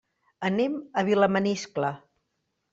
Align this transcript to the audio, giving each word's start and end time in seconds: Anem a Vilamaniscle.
Anem 0.47 0.79
a 1.03 1.05
Vilamaniscle. 1.11 1.95